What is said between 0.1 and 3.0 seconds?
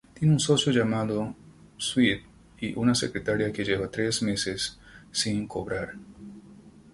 Tiene un socio llamado Swift y una